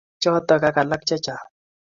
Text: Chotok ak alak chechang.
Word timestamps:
Chotok 0.21 0.63
ak 0.69 0.77
alak 0.81 1.01
chechang. 1.07 1.45